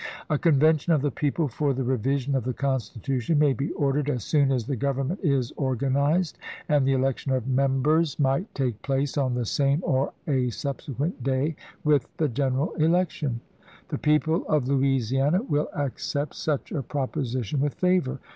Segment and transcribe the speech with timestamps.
[0.31, 4.23] A Convention of the people for the revision of the constitution may be ordered as
[4.23, 8.47] soon as the gov ernment is organized, and the election of members LOUISIANA FKEE 429
[8.47, 10.49] might take place on the same or a.
[10.49, 11.53] subsequent day ch.
[11.53, 11.61] xvii.
[11.83, 13.41] with the general election.
[13.89, 18.17] The people of Louisiana will accept such a proposition with favor.